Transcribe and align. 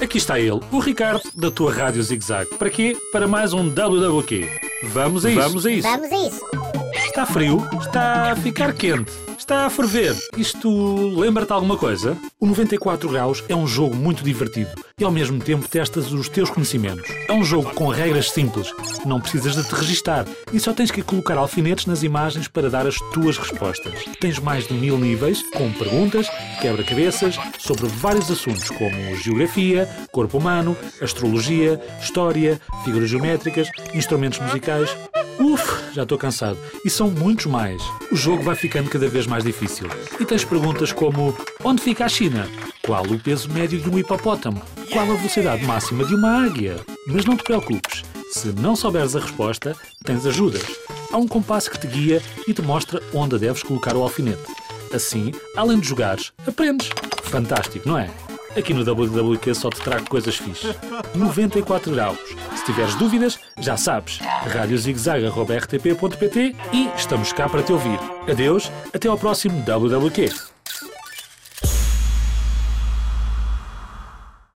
Aqui 0.00 0.18
está 0.18 0.38
ele, 0.38 0.60
o 0.70 0.78
Ricardo, 0.78 1.22
da 1.34 1.50
tua 1.50 1.72
Rádio 1.72 2.02
Zig 2.02 2.22
Zag. 2.22 2.54
Para 2.56 2.68
quê? 2.68 2.96
Para 3.10 3.26
mais 3.26 3.54
um 3.54 3.68
WWQ. 3.68 4.46
Vamos 4.84 5.24
a 5.24 5.30
isso. 5.30 5.40
Vamos 5.40 5.66
a 5.66 5.70
isso. 5.70 5.88
Vamos 5.88 6.12
a 6.12 6.16
isso. 6.16 6.46
Está 7.06 7.24
frio? 7.24 7.66
Está 7.80 8.32
a 8.32 8.36
ficar 8.36 8.74
quente? 8.74 9.25
Está 9.46 9.66
a 9.66 9.70
ferver? 9.70 10.12
Isto 10.36 11.16
lembra-te 11.16 11.52
alguma 11.52 11.76
coisa? 11.76 12.18
O 12.40 12.46
94 12.46 13.08
Graus 13.08 13.44
é 13.48 13.54
um 13.54 13.64
jogo 13.64 13.94
muito 13.94 14.24
divertido 14.24 14.72
e 14.98 15.04
ao 15.04 15.10
mesmo 15.12 15.38
tempo 15.38 15.68
testas 15.68 16.10
os 16.12 16.28
teus 16.28 16.50
conhecimentos. 16.50 17.08
É 17.28 17.32
um 17.32 17.44
jogo 17.44 17.72
com 17.72 17.86
regras 17.86 18.32
simples. 18.32 18.72
Não 19.04 19.20
precisas 19.20 19.54
de 19.54 19.62
te 19.62 19.72
registar 19.72 20.26
e 20.52 20.58
só 20.58 20.72
tens 20.72 20.90
que 20.90 21.00
colocar 21.00 21.38
alfinetes 21.38 21.86
nas 21.86 22.02
imagens 22.02 22.48
para 22.48 22.68
dar 22.68 22.88
as 22.88 22.96
tuas 23.12 23.38
respostas. 23.38 24.04
Tens 24.18 24.40
mais 24.40 24.66
de 24.66 24.74
mil 24.74 24.98
níveis, 24.98 25.44
com 25.52 25.70
perguntas, 25.70 26.28
quebra-cabeças, 26.60 27.38
sobre 27.56 27.86
vários 27.86 28.28
assuntos 28.28 28.68
como 28.70 29.14
geografia, 29.16 29.88
corpo 30.10 30.38
humano, 30.38 30.76
astrologia, 31.00 31.80
história, 32.02 32.60
figuras 32.84 33.10
geométricas, 33.10 33.68
instrumentos 33.94 34.40
musicais. 34.40 34.90
Uf, 35.56 35.94
já 35.94 36.02
estou 36.02 36.18
cansado. 36.18 36.58
E 36.84 36.90
são 36.90 37.10
muitos 37.10 37.46
mais. 37.46 37.82
O 38.12 38.16
jogo 38.16 38.42
vai 38.42 38.54
ficando 38.54 38.90
cada 38.90 39.08
vez 39.08 39.26
mais 39.26 39.42
difícil. 39.42 39.88
E 40.20 40.24
tens 40.24 40.44
perguntas 40.44 40.92
como: 40.92 41.34
onde 41.64 41.80
fica 41.82 42.04
a 42.04 42.08
China? 42.08 42.46
Qual 42.84 43.04
o 43.04 43.18
peso 43.18 43.50
médio 43.50 43.80
de 43.80 43.88
um 43.88 43.98
hipopótamo? 43.98 44.62
Qual 44.92 45.10
a 45.10 45.14
velocidade 45.14 45.64
máxima 45.64 46.04
de 46.04 46.14
uma 46.14 46.44
águia? 46.44 46.76
Mas 47.06 47.24
não 47.24 47.36
te 47.36 47.42
preocupes, 47.42 48.02
se 48.30 48.48
não 48.48 48.76
souberes 48.76 49.16
a 49.16 49.20
resposta, 49.20 49.74
tens 50.04 50.26
ajudas. 50.26 50.62
Há 51.10 51.16
um 51.16 51.26
compasso 51.26 51.70
que 51.70 51.78
te 51.78 51.86
guia 51.86 52.22
e 52.46 52.52
te 52.52 52.60
mostra 52.60 53.02
onde 53.14 53.38
deves 53.38 53.62
colocar 53.62 53.96
o 53.96 54.02
alfinete. 54.02 54.54
Assim, 54.92 55.32
além 55.56 55.80
de 55.80 55.88
jogares, 55.88 56.32
aprendes. 56.46 56.90
Fantástico, 57.24 57.88
não 57.88 57.98
é? 57.98 58.10
Aqui 58.56 58.72
no 58.72 58.84
WWQ 58.84 59.54
só 59.54 59.68
te 59.68 59.80
trago 59.80 60.08
coisas 60.08 60.36
fixes. 60.36 60.74
94 61.14 61.90
graus. 61.92 62.18
Tiveres 62.66 62.94
dúvidas, 62.96 63.38
já 63.58 63.76
sabes. 63.76 64.18
radiozigzag.rtp.pt 64.52 66.56
e 66.72 66.88
estamos 66.96 67.32
cá 67.32 67.48
para 67.48 67.62
te 67.62 67.72
ouvir. 67.72 68.00
Adeus, 68.28 68.72
até 68.92 69.06
ao 69.08 69.16
próximo 69.16 69.62
WWQ. 69.62 70.55